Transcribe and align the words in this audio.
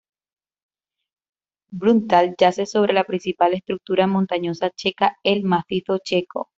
Bruntál 1.69 2.33
yace 2.39 2.65
sobre 2.65 2.91
la 2.91 3.03
principal 3.03 3.53
estructura 3.53 4.07
montañosa 4.07 4.71
checa, 4.71 5.17
el 5.21 5.43
macizo 5.43 5.99
checo. 5.99 6.49